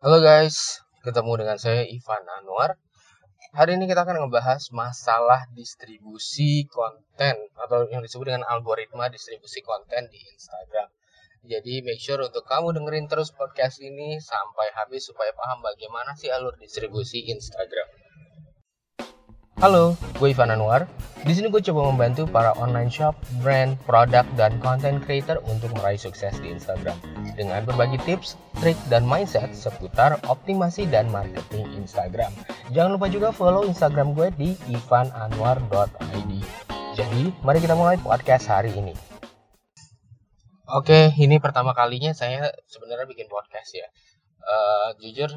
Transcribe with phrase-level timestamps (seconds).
[0.00, 2.80] Halo guys, ketemu dengan saya Ivan Anwar.
[3.52, 10.08] Hari ini kita akan ngebahas masalah distribusi konten atau yang disebut dengan algoritma distribusi konten
[10.08, 10.88] di Instagram.
[11.44, 16.32] Jadi make sure untuk kamu dengerin terus podcast ini sampai habis supaya paham bagaimana sih
[16.32, 17.92] alur distribusi Instagram.
[19.60, 20.88] Halo, gue Ivan Anwar.
[21.20, 23.12] Di sini gue coba membantu para online shop,
[23.44, 26.96] brand, produk, dan content creator untuk meraih sukses di Instagram
[27.36, 32.32] dengan berbagi tips, trik, dan mindset seputar optimasi dan marketing Instagram.
[32.72, 36.32] Jangan lupa juga follow Instagram gue di ivananwar.id.
[36.96, 38.96] Jadi, mari kita mulai podcast hari ini.
[40.72, 43.92] Oke, ini pertama kalinya saya sebenarnya bikin podcast ya.
[44.40, 45.28] Uh, jujur,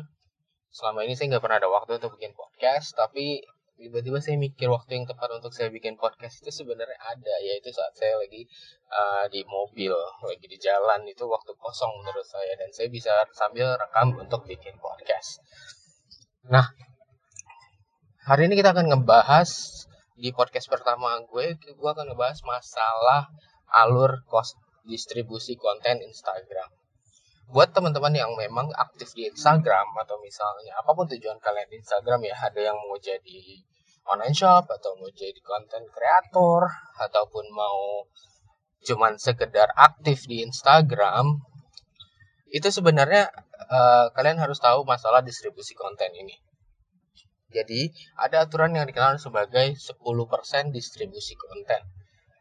[0.72, 3.44] selama ini saya nggak pernah ada waktu untuk bikin podcast, tapi
[3.78, 7.94] tiba-tiba saya mikir waktu yang tepat untuk saya bikin podcast itu sebenarnya ada yaitu saat
[7.98, 8.46] saya lagi
[8.94, 13.74] uh, di mobil lagi di jalan itu waktu kosong menurut saya dan saya bisa sambil
[13.76, 15.42] rekam untuk bikin podcast.
[16.48, 16.70] Nah
[18.24, 19.50] hari ini kita akan ngebahas
[20.14, 23.34] di podcast pertama gue gue akan ngebahas masalah
[23.74, 24.54] alur cost
[24.86, 26.70] distribusi konten Instagram
[27.52, 32.24] buat teman-teman yang memang aktif di Instagram atau misalnya apa pun tujuan kalian di Instagram
[32.24, 33.42] ya ada yang mau jadi
[34.08, 36.68] online shop atau mau jadi konten kreator
[37.00, 38.08] ataupun mau
[38.84, 41.40] cuman sekedar aktif di Instagram
[42.54, 43.34] itu sebenarnya
[43.66, 46.38] uh, kalian harus tahu masalah distribusi konten ini.
[47.50, 49.98] Jadi ada aturan yang dikenal sebagai 10%
[50.70, 51.82] distribusi konten.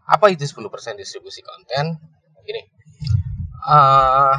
[0.08, 1.97] Apa itu 10% distribusi konten?
[2.45, 2.62] Gini.
[3.64, 4.36] Uh,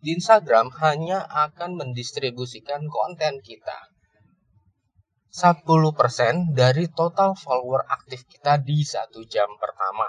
[0.00, 3.96] di Instagram hanya akan mendistribusikan konten kita
[5.36, 10.08] 10% dari total follower aktif kita di satu jam pertama.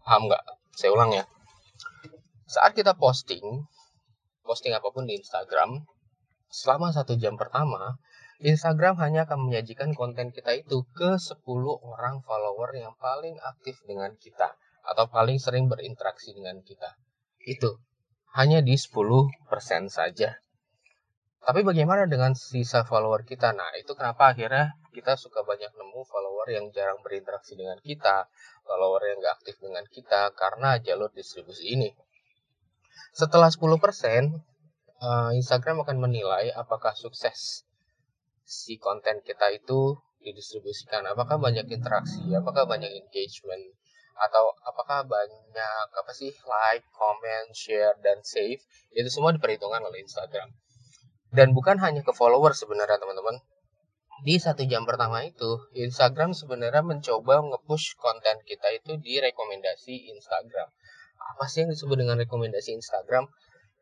[0.00, 0.44] Paham nggak?
[0.72, 1.28] Saya ulang ya.
[2.48, 3.68] Saat kita posting,
[4.40, 5.76] posting apa pun di Instagram,
[6.48, 8.00] selama satu jam pertama,
[8.40, 11.44] Instagram hanya akan menyajikan konten kita itu ke 10
[11.84, 14.56] orang follower yang paling aktif dengan kita
[14.88, 16.96] atau paling sering berinteraksi dengan kita.
[17.44, 17.76] Itu
[18.32, 19.28] hanya di 10%
[19.92, 20.40] saja.
[21.42, 23.50] Tapi bagaimana dengan sisa follower kita?
[23.50, 28.30] Nah, itu kenapa akhirnya kita suka banyak nemu follower yang jarang berinteraksi dengan kita,
[28.62, 31.90] follower yang gak aktif dengan kita, karena jalur distribusi ini.
[33.10, 34.38] Setelah 10%,
[35.02, 37.66] eh, Instagram akan menilai apakah sukses
[38.46, 43.74] si konten kita itu didistribusikan, apakah banyak interaksi, apakah banyak engagement,
[44.16, 48.60] atau apakah banyak apa sih like, comment, share dan save
[48.92, 50.52] itu semua diperhitungkan oleh Instagram.
[51.32, 53.40] Dan bukan hanya ke follower sebenarnya teman-teman.
[54.22, 60.68] Di satu jam pertama itu, Instagram sebenarnya mencoba nge-push konten kita itu di rekomendasi Instagram.
[61.34, 63.26] Apa sih yang disebut dengan rekomendasi Instagram?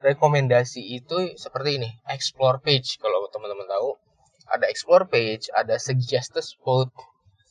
[0.00, 4.00] Rekomendasi itu seperti ini, explore page kalau teman-teman tahu.
[4.48, 6.94] Ada explore page, ada suggested post,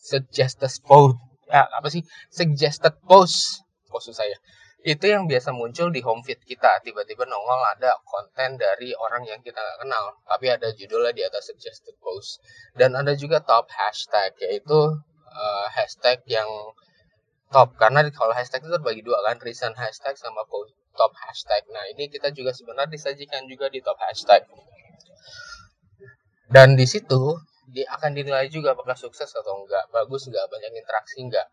[0.02, 4.38] suggested post, ya, apa sih suggested post maksud saya.
[4.80, 6.80] Itu yang biasa muncul di home feed kita.
[6.80, 11.52] Tiba-tiba nongol ada konten dari orang yang kita nggak kenal tapi ada judulnya di atas
[11.52, 12.40] suggested post.
[12.78, 14.80] Dan ada juga top hashtag yaitu
[15.28, 16.48] uh, hashtag yang
[17.52, 17.76] top.
[17.76, 20.48] Karena kalau hashtag itu terbagi dua kan recent hashtag sama
[20.96, 21.68] top hashtag.
[21.76, 24.48] Nah ini kita juga sebenarnya disajikan juga di top hashtag.
[26.48, 27.36] Dan di situ
[27.70, 31.48] dia akan dinilai juga apakah sukses atau enggak, bagus enggak, banyak interaksi enggak,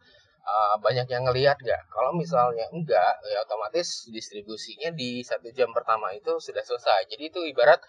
[0.46, 1.82] uh, banyak yang ngelihat enggak.
[1.92, 7.10] Kalau misalnya enggak, ya otomatis distribusinya di satu jam pertama itu sudah selesai.
[7.12, 7.80] Jadi itu ibarat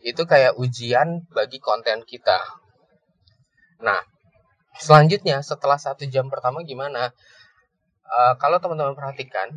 [0.00, 2.40] itu kayak ujian bagi konten kita.
[3.80, 4.00] Nah,
[4.76, 7.12] selanjutnya setelah satu jam pertama gimana?
[8.10, 9.54] Uh, kalau teman-teman perhatikan,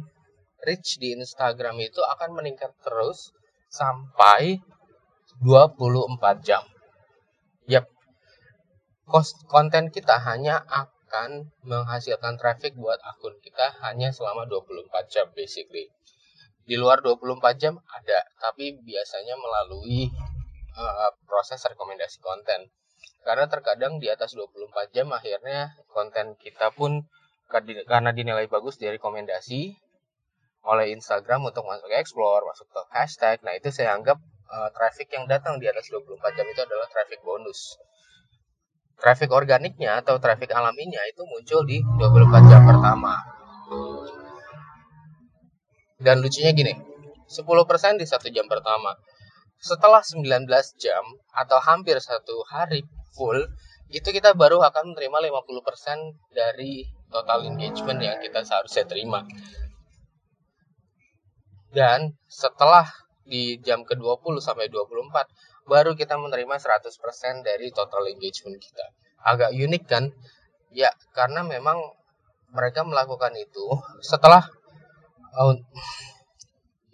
[0.64, 3.34] reach di Instagram itu akan meningkat terus
[3.68, 4.62] sampai
[5.42, 6.64] 24 jam.
[7.66, 7.88] Yap,
[9.52, 15.92] konten kita hanya akan menghasilkan traffic buat akun kita hanya selama 24 jam basically.
[16.64, 20.08] Di luar 24 jam ada, tapi biasanya melalui
[20.80, 22.72] uh, proses rekomendasi konten.
[23.28, 27.04] Karena terkadang di atas 24 jam akhirnya konten kita pun
[27.86, 29.76] karena dinilai bagus di rekomendasi
[30.64, 33.44] oleh Instagram untuk masuk ke explore, masuk ke hashtag.
[33.44, 34.16] Nah, itu saya anggap
[34.48, 37.76] uh, traffic yang datang di atas 24 jam itu adalah traffic bonus
[39.00, 43.14] traffic organiknya atau traffic alaminya itu muncul di 24 jam pertama.
[46.04, 46.74] Dan lucunya gini,
[47.32, 48.92] 10% di satu jam pertama.
[49.64, 50.44] Setelah 19
[50.76, 52.84] jam atau hampir satu hari
[53.16, 53.40] full,
[53.88, 59.24] itu kita baru akan menerima 50% dari total engagement yang kita seharusnya terima.
[61.72, 62.86] Dan setelah
[63.24, 65.26] di jam ke-20 sampai 24
[65.64, 66.92] baru kita menerima 100%
[67.44, 68.86] dari total engagement kita.
[69.24, 70.12] Agak unik kan?
[70.74, 71.80] Ya, karena memang
[72.54, 73.66] mereka melakukan itu
[74.04, 74.46] setelah
[75.38, 75.56] uh,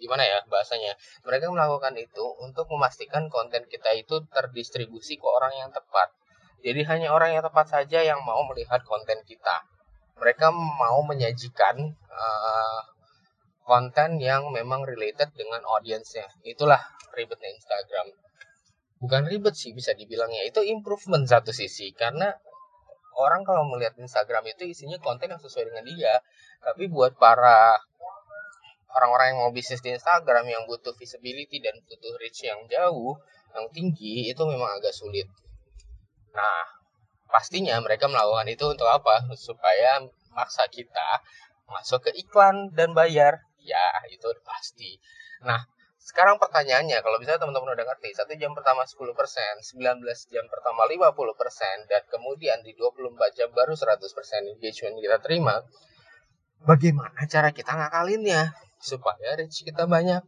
[0.00, 0.96] gimana ya bahasanya?
[1.26, 6.14] Mereka melakukan itu untuk memastikan konten kita itu terdistribusi ke orang yang tepat.
[6.60, 9.64] Jadi hanya orang yang tepat saja yang mau melihat konten kita.
[10.20, 12.80] Mereka mau menyajikan uh,
[13.64, 16.28] konten yang memang related dengan audiensnya.
[16.44, 16.84] Itulah
[17.16, 18.12] ribetnya Instagram
[19.00, 20.44] bukan ribet sih bisa dibilangnya.
[20.46, 22.30] Itu improvement satu sisi karena
[23.16, 26.14] orang kalau melihat Instagram itu isinya konten yang sesuai dengan dia.
[26.60, 27.80] Tapi buat para
[28.92, 33.16] orang-orang yang mau bisnis di Instagram yang butuh visibility dan butuh reach yang jauh
[33.50, 35.26] yang tinggi itu memang agak sulit.
[36.36, 36.62] Nah
[37.30, 39.26] pastinya mereka melakukan itu untuk apa?
[39.34, 40.04] Supaya
[40.36, 41.24] maksa kita
[41.70, 43.42] masuk ke iklan dan bayar.
[43.64, 45.00] Ya itu pasti.
[45.46, 45.64] Nah
[46.00, 51.84] sekarang pertanyaannya, kalau misalnya teman-teman udah ngerti, satu jam pertama 10%, 19 jam pertama 50%,
[51.92, 54.00] dan kemudian di 24 jam baru 100%
[54.56, 55.60] engagement kita terima,
[56.64, 60.24] bagaimana cara kita ngakalinnya supaya reach kita banyak?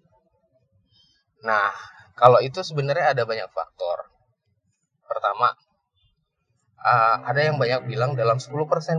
[1.41, 1.73] Nah,
[2.21, 4.13] kalau itu sebenarnya ada banyak faktor.
[5.09, 5.57] Pertama,
[6.83, 8.53] uh, ada yang banyak bilang dalam 10%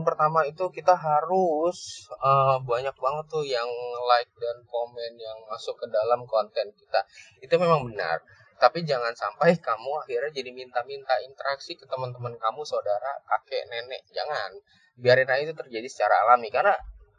[0.07, 3.67] pertama itu kita harus uh, banyak banget tuh yang
[4.07, 7.03] like dan komen yang masuk ke dalam konten kita.
[7.43, 8.23] Itu memang benar.
[8.57, 14.07] Tapi jangan sampai kamu akhirnya jadi minta-minta interaksi ke teman-teman kamu, saudara, kakek, nenek.
[14.15, 14.55] Jangan.
[14.95, 16.47] Biarin aja itu terjadi secara alami.
[16.53, 16.73] Karena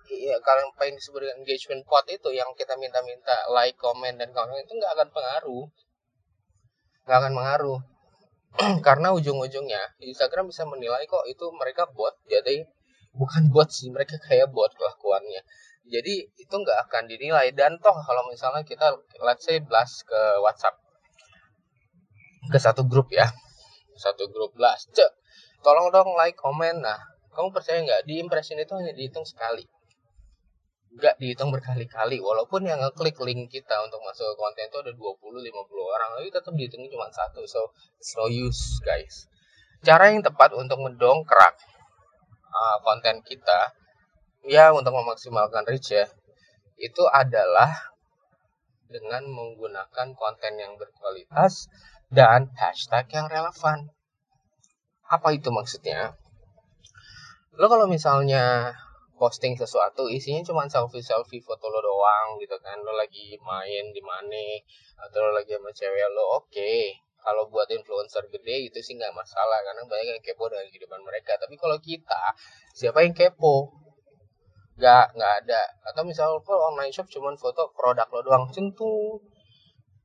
[0.09, 4.73] ya, kalau yang disebut engagement pot itu yang kita minta-minta like, komen, dan komen itu
[4.73, 5.65] nggak akan pengaruh.
[7.05, 7.81] Nggak akan pengaruh
[8.87, 12.15] karena ujung-ujungnya Instagram bisa menilai kok itu mereka bot.
[12.31, 12.63] Jadi
[13.15, 15.43] bukan bot sih mereka kayak bot kelakuannya.
[15.85, 17.51] Jadi itu nggak akan dinilai.
[17.53, 20.79] Dan toh kalau misalnya kita let's say blast ke WhatsApp.
[22.49, 23.27] Ke satu grup ya.
[23.99, 24.95] Satu grup blast.
[24.95, 25.11] Cek
[25.67, 26.79] tolong dong like komen.
[26.79, 26.99] Nah
[27.35, 28.07] kamu percaya nggak?
[28.07, 29.67] Di impression itu hanya dihitung sekali
[30.95, 35.43] nggak dihitung berkali-kali walaupun yang ngeklik link kita untuk masuk ke konten itu ada 20
[35.43, 35.51] 50
[35.91, 39.27] orang tapi tetap dihitung cuma satu so it's no use guys.
[39.83, 41.59] Cara yang tepat untuk mendongkrak
[42.47, 43.75] uh, konten kita
[44.47, 46.07] ya untuk memaksimalkan reach ya
[46.79, 47.95] itu adalah
[48.87, 51.67] dengan menggunakan konten yang berkualitas
[52.15, 53.91] dan hashtag yang relevan.
[55.11, 56.15] Apa itu maksudnya?
[57.59, 58.75] Lo kalau misalnya
[59.15, 62.77] posting sesuatu isinya cuma selfie selfie foto lo doang gitu kan.
[62.83, 64.45] Lo lagi main di mana
[64.99, 66.51] atau lo lagi sama cewek lo oke.
[66.51, 67.01] Okay.
[67.25, 71.33] kalau buat influencer gede itu sih nggak masalah karena banyak yang kepo dengan kehidupan mereka.
[71.41, 72.37] Tapi kalau kita
[72.77, 73.73] siapa yang kepo?
[74.77, 75.63] Nggak nggak ada.
[75.89, 79.25] Atau misal lo online shop cuma foto produk lo doang tentu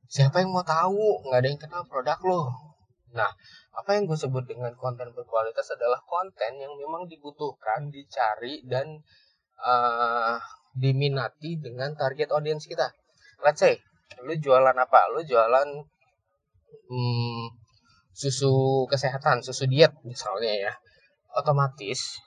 [0.08, 1.28] siapa yang mau tahu?
[1.28, 2.69] Nggak ada yang kenal produk lo
[3.10, 3.30] nah
[3.74, 9.02] apa yang gue sebut dengan konten berkualitas adalah konten yang memang dibutuhkan, dicari dan
[9.62, 10.38] uh,
[10.74, 12.94] diminati dengan target audiens kita.
[13.42, 13.78] Let's say,
[14.22, 15.10] lu jualan apa?
[15.10, 15.68] Lu jualan
[16.90, 17.44] hmm,
[18.14, 20.72] susu kesehatan, susu diet misalnya ya.
[21.30, 22.18] Otomatis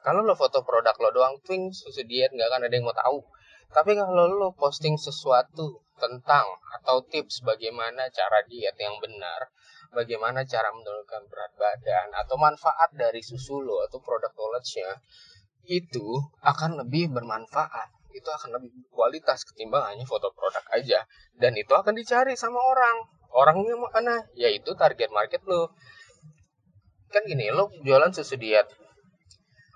[0.00, 3.20] kalau lo foto produk lo doang, twing susu diet nggak akan ada yang mau tahu.
[3.68, 6.48] Tapi kalau lo posting sesuatu tentang
[6.80, 9.52] atau tips bagaimana cara diet yang benar,
[9.90, 14.90] bagaimana cara menurunkan berat badan atau manfaat dari susu lo atau produk knowledge-nya
[15.66, 16.06] itu
[16.42, 17.90] akan lebih bermanfaat.
[18.10, 21.06] Itu akan lebih kualitas ketimbang hanya foto produk aja.
[21.38, 23.06] Dan itu akan dicari sama orang.
[23.30, 24.26] Orangnya mana?
[24.34, 25.70] Yaitu target market lo.
[27.10, 28.66] Kan gini lo jualan susu diet.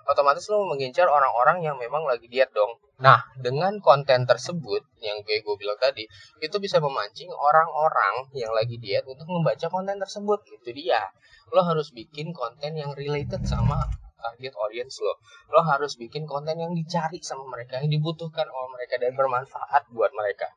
[0.05, 5.43] Otomatis lo mengincar orang-orang yang memang lagi diet dong Nah, dengan konten tersebut yang kayak
[5.43, 6.07] gue bilang tadi,
[6.39, 10.39] itu bisa memancing orang-orang yang lagi diet untuk membaca konten tersebut.
[10.47, 11.03] Itu dia.
[11.51, 13.83] Lo harus bikin konten yang related sama
[14.15, 15.19] target audience lo.
[15.51, 20.15] Lo harus bikin konten yang dicari sama mereka, yang dibutuhkan oleh mereka dan bermanfaat buat
[20.15, 20.47] mereka.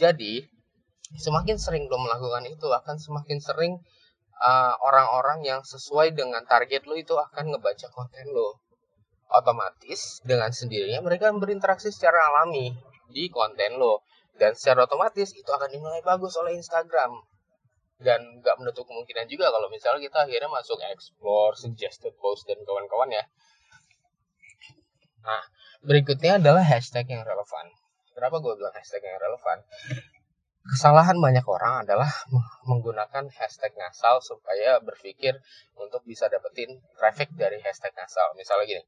[0.00, 0.40] Jadi,
[1.20, 3.76] semakin sering lo melakukan itu akan semakin sering
[4.40, 8.63] uh, orang-orang uh, yang sesuai dengan target lo itu akan ngebaca konten lo
[9.32, 12.74] otomatis dengan sendirinya mereka berinteraksi secara alami
[13.10, 14.04] di konten lo
[14.34, 17.22] dan secara otomatis itu akan dinilai bagus oleh Instagram
[18.02, 23.08] dan nggak menutup kemungkinan juga kalau misalnya kita akhirnya masuk explore, suggested post dan kawan-kawan
[23.08, 23.24] ya.
[25.24, 25.42] Nah,
[25.80, 27.70] berikutnya adalah hashtag yang relevan.
[28.12, 29.58] Kenapa gue bilang hashtag yang relevan?
[30.64, 32.08] Kesalahan banyak orang adalah
[32.64, 35.36] menggunakan hashtag ngasal supaya berpikir
[35.76, 38.32] untuk bisa dapetin traffic dari hashtag ngasal.
[38.32, 38.82] Misalnya gini,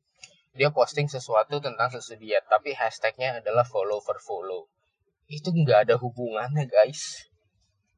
[0.57, 4.73] dia posting sesuatu tentang susu diet tapi hashtagnya adalah follow for follow.
[5.29, 7.29] Itu nggak ada hubungannya guys.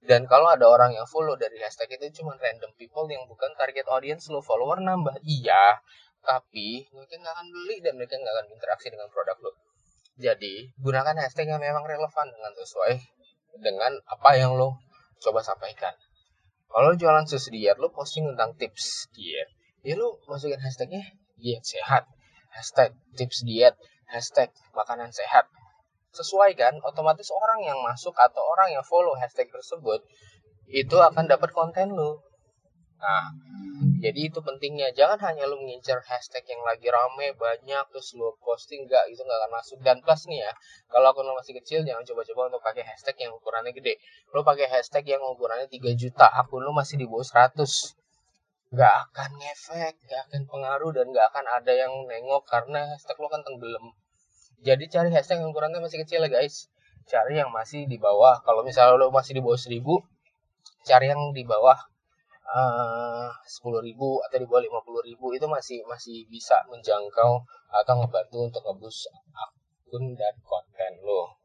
[0.02, 3.86] Dan kalau ada orang yang follow dari hashtag itu cuma random people yang bukan target
[3.86, 5.22] audience lo follower nambah.
[5.22, 5.78] Iya
[6.28, 9.52] tapi mereka nggak akan beli dan mereka nggak akan interaksi dengan produk lo.
[10.18, 13.17] Jadi gunakan hashtag yang memang relevan dengan sesuai
[13.58, 14.78] dengan apa yang lo
[15.22, 15.94] coba sampaikan.
[16.68, 19.48] Kalau jualan sus diet lo posting tentang tips diet.
[19.82, 21.02] Ya lo masukin hashtagnya
[21.38, 22.06] diet sehat.
[22.54, 23.74] Hashtag tips diet
[24.08, 25.50] hashtag makanan sehat.
[26.14, 30.00] Sesuai kan otomatis orang yang masuk atau orang yang follow hashtag tersebut
[30.68, 32.20] itu akan dapat konten lu
[32.98, 33.30] nah
[33.98, 34.94] jadi itu pentingnya.
[34.94, 39.38] Jangan hanya lu mengincar hashtag yang lagi rame banyak terus lu posting nggak itu nggak
[39.42, 39.78] akan masuk.
[39.82, 40.52] Dan plus nih ya
[40.86, 43.98] kalau akun lu masih kecil jangan coba-coba untuk pakai hashtag yang ukurannya gede.
[44.30, 47.58] Lu pakai hashtag yang ukurannya 3 juta akun lu masih di bawah 100
[48.68, 53.26] nggak akan ngefek nggak akan pengaruh dan nggak akan ada yang nengok karena hashtag lu
[53.26, 53.94] kan tenggelam.
[54.62, 56.70] Jadi cari hashtag yang ukurannya masih kecil ya guys.
[57.08, 58.44] Cari yang masih di bawah.
[58.44, 59.82] Kalau misalnya lo masih di bawah 1000
[60.88, 61.76] cari yang di bawah
[63.44, 68.48] sepuluh ribu atau di bawah lima puluh ribu itu masih masih bisa menjangkau atau ngebantu
[68.48, 69.04] untuk ngebus
[69.36, 71.36] akun dan konten lo.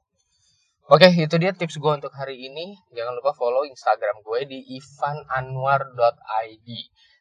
[0.92, 2.76] Oke, itu dia tips gue untuk hari ini.
[2.92, 6.70] Jangan lupa follow Instagram gue di ivananwar.id.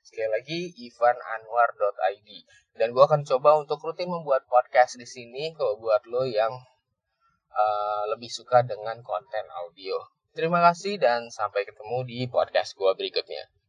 [0.02, 2.28] Sekali lagi ivananwar.id.
[2.74, 6.50] Dan gue akan coba untuk rutin membuat podcast di sini kalau buat lo yang
[7.54, 9.94] uh, lebih suka dengan konten audio.
[10.34, 13.61] Terima kasih dan sampai ketemu di podcast gue berikutnya.